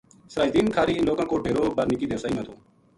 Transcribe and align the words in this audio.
سراج 0.31 0.49
دین 0.53 0.67
کھاہری 0.75 0.93
اِنھ 0.97 1.07
لوکاں 1.09 1.27
کو 1.29 1.35
ڈیرو 1.43 1.63
بَر 1.77 1.85
نِکی 1.89 2.05
دیواسئی 2.09 2.33
ما 2.35 2.41
تھو 2.47 2.53